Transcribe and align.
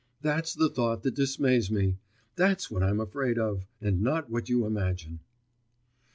That's 0.23 0.55
the 0.55 0.67
thought 0.67 1.03
that 1.03 1.13
dismays 1.13 1.69
me, 1.69 1.99
that's 2.35 2.71
what 2.71 2.81
I 2.81 2.89
am 2.89 2.99
afraid 2.99 3.37
of, 3.37 3.67
and 3.79 4.01
not 4.01 4.31
what 4.31 4.49
you 4.49 4.65
imagine. 4.65 5.19